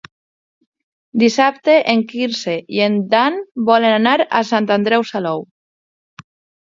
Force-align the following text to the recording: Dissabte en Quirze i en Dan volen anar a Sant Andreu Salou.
Dissabte 1.23 1.75
en 1.93 2.01
Quirze 2.13 2.55
i 2.77 2.81
en 2.87 2.97
Dan 3.13 3.37
volen 3.71 3.99
anar 4.01 4.17
a 4.41 4.45
Sant 4.53 4.71
Andreu 4.81 5.07
Salou. 5.15 5.47